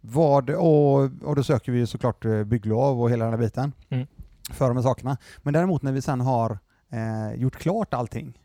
[0.00, 4.06] Vad, och, och då söker vi såklart bygglov och hela den här biten Mm.
[4.52, 5.16] för de här sakerna.
[5.42, 6.58] Men däremot när vi sen har
[6.90, 8.39] eh, gjort klart allting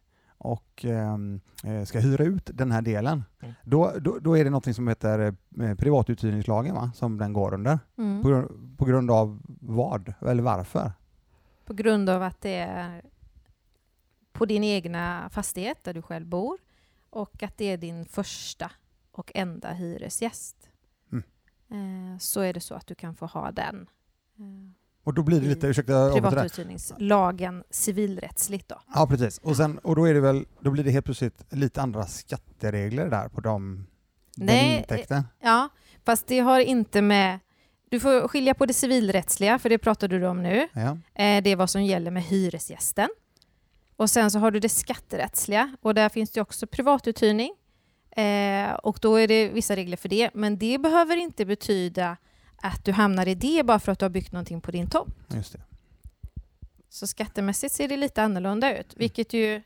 [0.45, 3.53] och ehm, eh, ska hyra ut den här delen, Mm.
[3.63, 5.19] då, då, då är det något som heter
[5.61, 6.91] eh, privatuthyrningslagen va?
[6.95, 7.79] som den går under.
[7.97, 8.21] Mm.
[8.21, 10.91] På, grund- på grund av vad eller varför?
[11.65, 13.01] På grund av att det är
[14.31, 16.57] på din egna fastighet där du själv bor
[17.09, 18.71] och att det är din första
[19.11, 20.69] och enda hyresgäst.
[21.11, 21.23] Mm.
[22.13, 23.87] Eh, Så är det så att du kan få ha den.
[25.05, 26.11] Och då blir det lite, I ursäkta.
[26.13, 28.81] Privatuthyrningslagen civilrättsligt då.
[28.95, 31.81] Ja precis, och, sen, och då är det väl, då blir det helt plötsligt lite
[31.81, 33.87] andra skatteregler där på de,
[34.35, 35.23] den Nej, intäkten.
[35.41, 35.69] Ja,
[36.05, 37.39] fast det har inte med...
[37.89, 40.67] Du får skilja på det civilrättsliga, för det pratade du om nu.
[40.73, 40.97] Ja.
[41.23, 43.09] Eh, Det är vad som gäller med hyresgästen.
[43.95, 47.53] Och sen så har du det skatterättsliga och där finns det också privatuthyrning.
[48.11, 50.29] Eh, och då är det vissa regler för det.
[50.33, 52.17] Men det behöver inte betyda
[52.65, 55.15] att du hamnar i det bara för att du har byggt någonting på din tomt.
[55.35, 55.59] Just det.
[56.89, 59.61] Så skattemässigt ser det lite annorlunda ut, vilket ju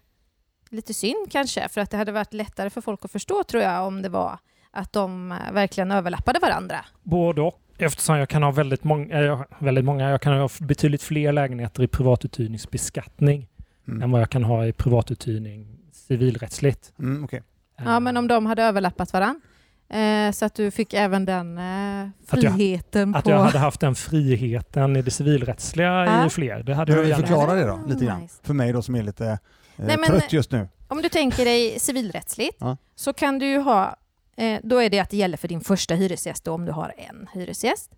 [0.69, 3.87] lite synd kanske, för att det hade varit lättare för folk att förstå tror jag
[3.87, 4.39] om det var
[4.71, 6.85] att de eh, verkligen överlappade varandra.
[7.03, 7.61] Både och.
[7.77, 11.03] Eftersom jag kan ha väldigt många, eh, jag har väldigt många, jag kan ha betydligt
[11.03, 13.47] fler lägenheter i privatuthyrningsbeskattning
[13.87, 14.11] än Mm.
[14.11, 16.93] vad jag kan ha i privatuthyrning civilrättsligt.
[16.99, 17.43] Mm, okej.
[17.77, 19.41] Ja, men om de hade överlappat varandra.
[19.89, 23.29] Eh, så att du fick även den eh, Att jag- friheten Att på...
[23.31, 26.25] jag hade haft den friheten i det civilrättsliga Ja.
[26.25, 27.27] i fler, det hade Kan jag gärna.
[27.27, 28.21] förklara det då, lite Ah, grann?
[28.21, 28.35] nice.
[28.43, 29.37] För mig då som är lite eh,
[29.75, 30.67] Nej, men- trött just nu.
[30.87, 32.57] Om du tänker dig civilrättsligt
[32.95, 33.95] så kan du ju ha,
[34.37, 36.93] eh, då är det att det gäller för din första hyresgäst då, om du har
[36.97, 37.91] en hyresgäst.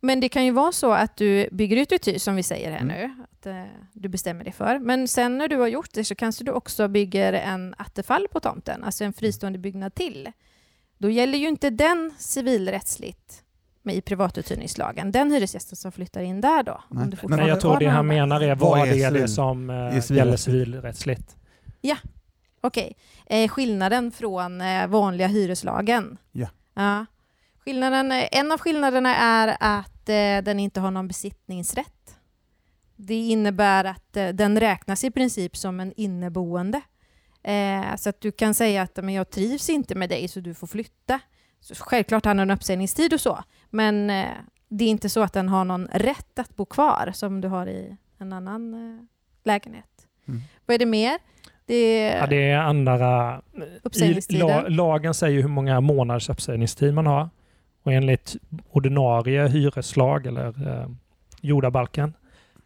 [0.00, 2.70] Men det kan ju vara så att du bygger ut ett hus som vi säger
[2.70, 2.96] här Mm.
[2.96, 4.78] nu, att eh, du bestämmer dig för.
[4.78, 8.40] Men sen när du har gjort det så kanske du också bygger en attefall på
[8.40, 10.32] tomten, alltså en fristående byggnad till.
[10.98, 13.42] Då gäller ju inte den civilrättsligt
[13.82, 16.82] med i privatuthyrningslagen, den hyresgästen som flyttar in där då.
[16.88, 17.04] Nej.
[17.04, 19.18] Om du Men jag tror det han menar är Vad vad är det är det
[19.18, 20.18] civil- som eh, civilrättsligt?
[20.18, 21.34] gäller civilrättsligt.
[22.60, 22.96] Okej.
[23.26, 26.16] Eh, skillnaden från eh, vanliga hyreslagen.
[26.32, 26.48] Ja.
[26.74, 27.06] Ja.
[27.68, 32.16] Skillnaden, eh, en av skillnaderna är att eh, den inte har någon besittningsrätt.
[32.96, 36.80] Det innebär att eh, den räknas i princip som en inneboende.
[37.42, 40.54] Eh, så att du kan säga att men jag trivs inte med dig så du
[40.54, 41.20] får flytta.
[41.60, 43.38] Så självklart har den en uppsägningstid och så,
[43.70, 44.26] men eh,
[44.68, 47.66] det är inte så att den har någon rätt att bo kvar som du har
[47.66, 49.04] i en annan eh,
[49.44, 50.06] lägenhet.
[50.28, 50.40] Mm.
[50.66, 51.18] Vad är det mer?
[51.66, 53.36] Det Ja, det är andra...
[53.38, 54.46] I Uppsägningstiden.
[54.46, 57.28] la, lagen säger hur många månaders uppsägningstid man har.
[57.82, 58.36] Och enligt
[58.70, 60.88] ordinarie hyreslag eller eh,
[61.40, 62.14] jordabalken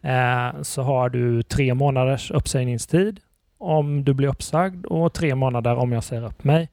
[0.01, 3.19] eh, så har du tre månaders uppsägningstid
[3.57, 6.69] om du blir uppsagd och tre månader om jag säger upp mig.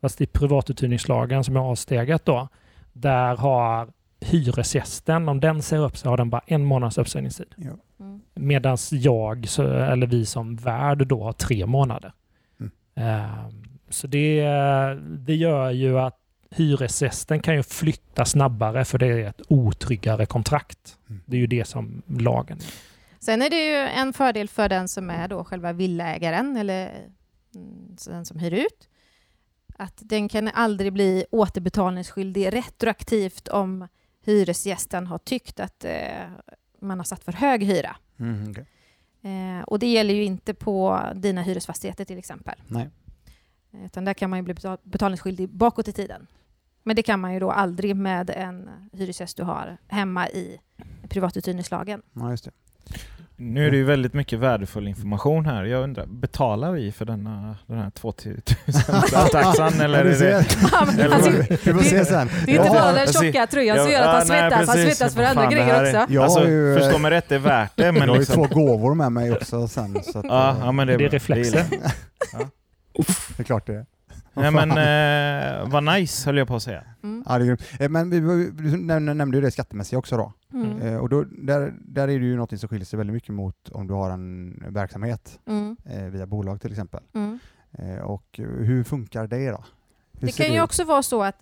[0.00, 2.48] Fast i privatuthyrningslagen som är avsteget då,
[2.92, 3.88] där har
[4.20, 7.54] hyresgästen, om den säger upp sig, har den bara en månads uppsägningstid.
[7.56, 7.70] Ja.
[8.00, 8.20] Mm.
[8.34, 12.12] Medan jag, så- eller vi som värd, då har tre månader.
[12.60, 12.72] Mm.
[12.94, 14.44] Ehm, Så det,
[15.18, 16.18] det gör ju att
[16.56, 20.98] hyresgästen kan ju flytta snabbare för det är ett otryggare kontrakt.
[21.08, 21.22] Mm.
[21.26, 22.92] Det är ju det som lagen är.
[23.18, 27.08] Sen är det ju en fördel för den som är då själva villaägaren eller
[27.54, 28.88] mm, den som hyr ut.
[29.76, 33.88] Att den kan aldrig bli återbetalningsskyldig retroaktivt om
[34.24, 36.30] hyresgästen har tyckt att eh,
[36.80, 37.96] man har satt för hög hyra.
[38.18, 38.66] Mm, okej.
[39.22, 42.54] Eh, och det gäller ju inte på dina hyresfastigheter till exempel.
[42.66, 42.90] Nej.
[43.84, 46.26] Utan där kan man ju bli betal- betalningsskyldig bakåt i tiden.
[46.82, 50.58] Men det kan man ju då aldrig med en hyresgäst du har hemma i
[51.08, 52.02] privatuthyrningslagen.
[52.12, 52.50] Ja, just det.
[53.36, 55.64] Nu är det ju väldigt mycket värdefull information här.
[55.64, 60.46] Jag undrar, betalar vi för denna, den här 2000-taxan eller Ja, är det...
[60.72, 62.26] Ja, Eller alltså, Vi får se sen.
[62.46, 64.50] det är inte Ja, bara den tjocka tröjan som ja, gör att han ja, nej,
[64.50, 66.12] svettas, han svettas för andra det grejer är- också.
[66.14, 67.84] Jag alltså, ju, förstå mig rätt, det är värt det.
[67.84, 70.02] jag Men har ju liksom, två gåvor med mig också sen.
[70.02, 71.44] Så att, ja, ja, men det, Det är reflexer.
[71.44, 71.66] gillar
[72.32, 72.48] jag.
[73.36, 73.86] det är klart det är.
[74.34, 76.84] Nej men eh, vad nice höll jag på att säga.
[77.02, 77.24] Mm.
[77.28, 77.62] Ja, det är grymt.
[77.80, 80.32] Eh, Men vi, vi, du nämnde ju det skattemässiga också då.
[80.52, 80.82] Mm.
[80.82, 83.68] Eh, och då, där, där är det ju något som skiljer sig väldigt mycket mot
[83.68, 85.76] om du har en verksamhet Mm.
[85.84, 87.00] eh, via bolag till exempel.
[87.14, 87.38] Mm.
[87.78, 89.64] Eh, och hur funkar det då?
[90.20, 90.62] Hur Det kan ju ut?
[90.64, 91.36] också vara så att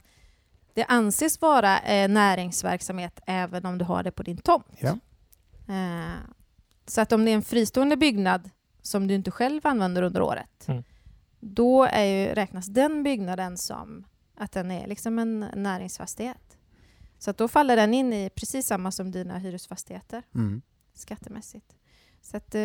[0.74, 4.66] det anses vara eh, näringsverksamhet även om du har det på din tomt.
[4.79, 4.88] Ja.
[5.68, 6.14] Eh,
[6.87, 8.50] så att om det är en fristående byggnad
[8.83, 10.83] som du inte själv använder under året, Mm.
[11.40, 16.57] Då är ju, räknas den byggnaden som att den är liksom en näringsfastighet.
[17.18, 20.62] Så att då faller den in i precis samma som dina hyresfastigheter Mm.
[20.94, 21.76] skattemässigt.
[22.22, 22.62] Så att, eh,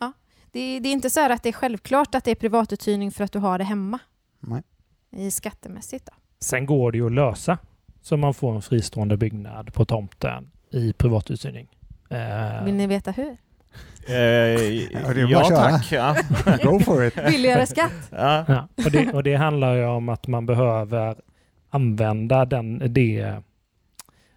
[0.00, 0.12] ja.
[0.50, 3.24] det, det är inte så här att det är självklart att det är privatuthyrning för
[3.24, 3.98] att du har det hemma
[4.40, 4.62] Nej.
[5.10, 6.06] i skattemässigt.
[6.06, 6.12] Då.
[6.38, 7.58] Sen går det ju att lösa
[8.02, 11.68] så man får en fristående byggnad på tomten i privatuthyrning.
[12.10, 13.36] Eh, Vill ni veta hur?
[14.06, 15.92] Eh, det är bara ja tack.
[15.92, 16.16] Ja.
[16.62, 17.14] Go for it!
[17.14, 17.92] Billigare skatt?
[18.10, 18.44] Ja.
[18.48, 21.16] Ja, och, det, och det handlar ju om att man behöver
[21.70, 23.34] använda den, det,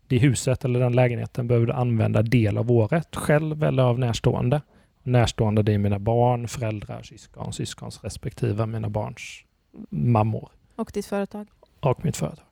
[0.08, 4.62] det huset eller den lägenheten behöver du använda del av året själv eller av närstående.
[5.04, 9.44] Närstående det är mina barn, föräldrar, syskon, syskons respektive mina barns
[9.90, 11.48] mammor Och ditt företag?
[11.80, 12.46] och mitt företag.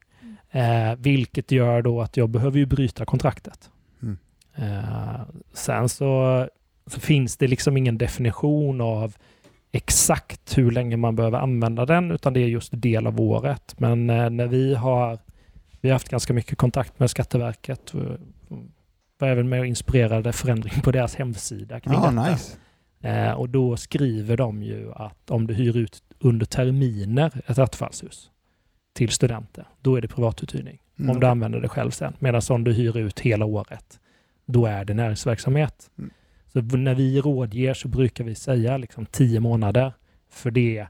[0.52, 3.70] Eh, vilket gör då att jag behöver ju bryta kontraktet.
[4.02, 4.18] Mm.
[4.56, 5.22] Eh,
[5.54, 6.48] sen så,
[6.86, 9.16] så finns det liksom ingen definition av
[9.72, 13.76] exakt hur länge man behöver använda den utan det är just del av året.
[13.80, 15.20] Men eh, när vi har
[15.82, 17.94] vi har haft ganska mycket kontakt med Skatteverket.
[17.94, 18.18] Vi
[19.18, 22.32] var även med och inspirerade förändring på deras hemsida kring Ja, detta.
[22.32, 22.58] nice.
[23.02, 28.32] Eh, och då skriver de ju att om du hyr ut under terminer ett attefallshus
[28.94, 30.80] till studenter, då är det privatuthyrning.
[31.00, 32.14] Mm, om du använder det själv sen.
[32.20, 34.00] Medan om du hyr ut hela året,
[34.46, 35.90] då är det näringsverksamhet.
[35.98, 36.12] Mm.
[36.54, 39.94] Så när vi rådger så brukar vi säga liksom tio månader.
[40.30, 40.88] För det,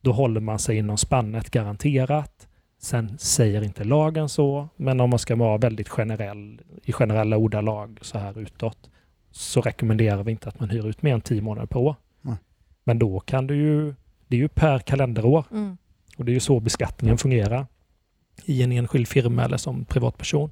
[0.00, 2.48] då håller man sig inom spannet garanterat.
[2.78, 7.98] Sen säger inte lagen så, men om man ska vara väldigt generell i generella ordalag
[8.02, 8.90] så här utåt
[9.30, 11.96] så rekommenderar vi inte att man hyr ut mer än tio månader på år.
[12.20, 12.36] Nej.
[12.84, 13.94] Men då kan du ju,
[14.28, 15.76] det är ju per kalenderår Mm.
[16.16, 17.66] och det är ju så beskattningen fungerar
[18.44, 20.50] i en enskild firma eller som privatperson.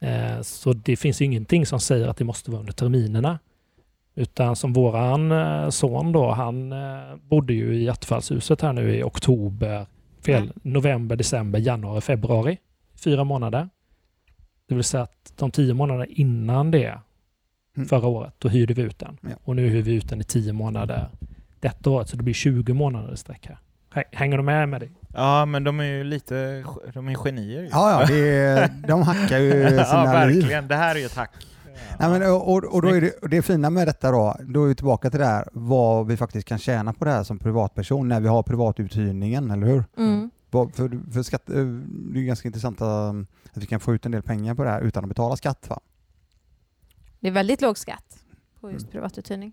[0.00, 3.38] Eh, så det finns ju ingenting som säger att det måste vara under terminerna.
[4.18, 9.02] Utan som våran eh, son då, han eh, bodde ju i Attefallshuset här nu i
[9.02, 9.86] oktober,
[10.26, 12.58] fel, november, december, januari, februari.
[13.04, 13.68] Fyra månader.
[14.68, 16.98] Det vill säga att de tio månaderna innan det,
[17.76, 17.88] Mm.
[17.88, 19.18] förra året, då hyrde vi ut den.
[19.22, 19.28] Ja.
[19.44, 21.08] Och nu hyr vi ut den i tio månader
[21.60, 23.58] detta året, så det blir 20 månader i sträck här.
[23.94, 24.88] Hä- Hänger du med med det?
[25.14, 27.62] ja, men de är ju lite de är genier.
[27.62, 27.68] ju.
[27.72, 30.36] Ja, ja, det är, de hackar ju sina ja, liv.
[30.40, 30.68] verkligen.
[30.68, 31.30] Det här är ju ett hack.
[31.98, 34.64] Nej, men, och, och, och då är det, och det fina med detta då, då
[34.64, 37.38] är vi tillbaka till det här vad vi faktiskt kan tjäna på det här som
[37.38, 39.84] privatperson när vi har privatuthyrningen, eller hur?
[39.96, 40.30] Mm.
[40.50, 41.64] Vad- För, för skatt, eh,
[42.12, 43.08] det är ganska intressant eh,
[43.52, 45.66] att vi kan få ut en del pengar på det här utan att betala skatt.
[45.70, 45.80] Va?
[47.20, 48.18] Det är väldigt låg skatt
[48.60, 48.92] på just Mm.
[48.92, 49.52] privatuthyrning.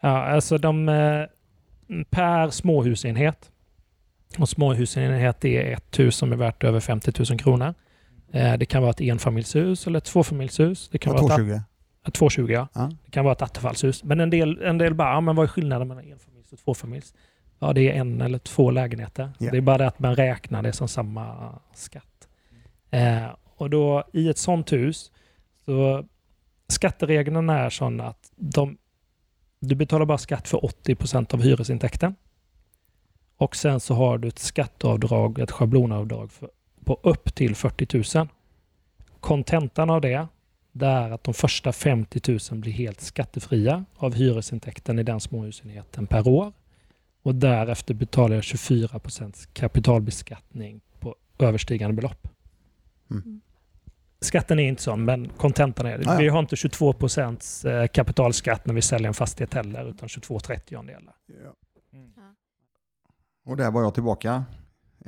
[0.00, 1.24] Ja, alltså de eh,
[2.10, 3.50] per småhusenhet.
[4.38, 7.74] Och småhusenhet är ett hus som är värt över 50 000 kronor.
[8.32, 10.88] Eh, det kan vara ett enfamiljshus eller ett tvåfamiljshus.
[10.88, 11.60] Det kan Och vara ett, 220.
[12.06, 12.68] ett 220, ja.
[12.74, 12.90] Ja.
[13.04, 14.04] Det kan vara ett attefallshus.
[14.04, 17.14] Men en del, en del bara, ja, men vad är skillnaden mellan enfamiljs och tvåfamiljs?
[17.58, 19.30] Ja, det är en eller två lägenheter.
[19.38, 19.50] Ja.
[19.50, 22.28] Det är bara det att man räknar det som samma skatt.
[22.90, 25.12] Eh, och då i ett sånt hus,
[25.64, 26.04] så
[26.68, 28.76] skattereglerna är sådana att de,
[29.60, 32.14] du betalar bara skatt för 80 procent av hyresintäkten.
[33.36, 36.50] Och sen så har du ett skatteavdrag, ett schablonavdrag för,
[36.84, 38.28] på upp till 40 000.
[39.20, 40.26] Kontentan av det,
[40.72, 46.06] det är att de första 50 000 blir helt skattefria av hyresintäkten i den småhusenheten
[46.06, 46.52] per år.
[47.22, 52.28] Och därefter betalar jag 24 procents kapitalbeskattning på överstigande belopp.
[53.10, 53.40] Mm.
[54.20, 56.04] Skatten är inte sån, men kontentan är det.
[56.04, 56.18] Ja, ja.
[56.18, 60.40] Vi har inte 22 procents eh, kapitalskatt när vi säljer en fastighet heller, utan 22
[60.40, 61.14] trettiondelar.
[61.92, 62.10] Mm.
[63.46, 64.44] Och där var jag tillbaka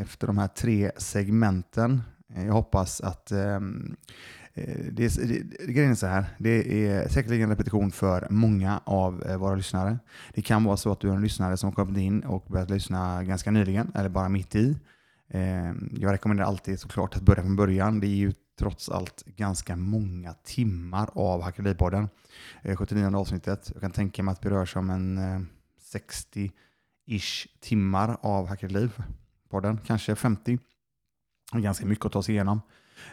[0.00, 2.02] efter de här tre segmenten.
[2.34, 3.96] Eh, jag hoppas att ehm,
[4.54, 8.80] eh, det, är, det, grejen är så här, det är säkerligen en repetition för många
[8.84, 9.98] av eh, våra lyssnare.
[10.34, 12.70] Det kan vara så att du är en lyssnare som har kommit in och börjat
[12.70, 14.76] lyssna ganska nyligen eller bara mitt i.
[15.28, 18.00] Eh, Jag rekommenderar alltid såklart att börja från början.
[18.00, 22.08] Det är ju trots allt ganska många timmar av Hackeripodden.
[22.62, 23.70] Eh, 79 avsnittet.
[23.72, 25.40] Jag kan tänka mig att det rör sig om en eh,
[25.94, 28.46] 60-ish timmar av
[29.50, 30.58] podden, Kanske 50.
[31.52, 32.60] Ganska mycket att ta sig igenom.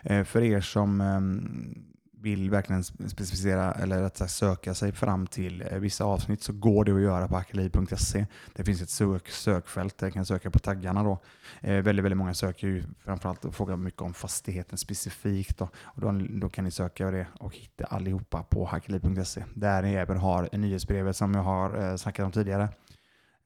[0.04, 1.88] Eh, för er som ehm,
[2.22, 6.86] vill verkligen specificera eller rätt sagt söka sig fram till eh, vissa avsnitt så går
[6.86, 8.26] det att göra på akademi.se.
[8.54, 11.04] Det finns ett sök, sökfält där jag kan söka på taggarna.
[11.04, 11.20] Då.
[11.62, 15.58] Eh, väldigt, väldigt många söker ju framförallt och frågar mycket om fastigheten specifikt.
[15.58, 19.44] Då, och då, då kan ni söka det och hitta allihopa på hakeli.se.
[19.54, 22.70] Där ni även har nyhetsbrevet som jag har eh, snackat om tidigare.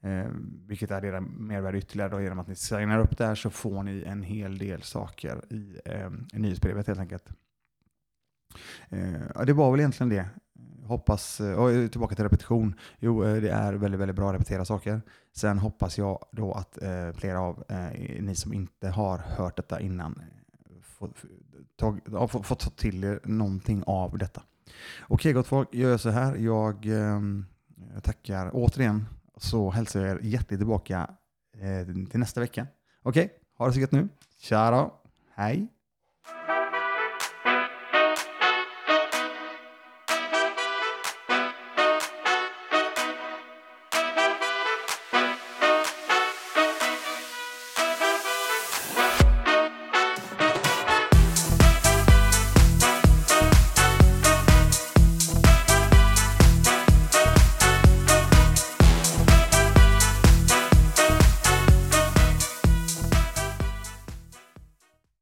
[0.02, 0.26] Eh,
[0.66, 2.10] vilket är era mervärde ytterligare.
[2.10, 5.78] Då, genom att ni signar upp där så får ni en hel del saker i,
[5.84, 7.32] eh, i nyhetsbrevet helt enkelt.
[8.88, 10.26] Eh, det var väl egentligen det.
[10.84, 12.74] Hoppas, eh, och tillbaka till repetition.
[12.98, 15.02] Jo, eh, det är väldigt, väldigt bra att repetera saker.
[15.32, 19.80] Sen hoppas jag då att eh, flera av eh, ni som inte har hört detta
[19.80, 20.22] innan
[20.82, 21.24] fått
[21.80, 24.42] få, få, få ta till er någonting av detta.
[25.08, 26.36] Okej gott folk, jag gör så här.
[26.36, 27.20] Jag, eh,
[28.02, 31.10] tackar återigen så hälsar jag er hjärtligt tillbaka
[31.56, 32.66] eh, till nästa vecka.
[33.02, 34.08] Okej, ha det så gött nu.
[34.38, 35.00] Tja då.
[35.34, 35.68] Hej.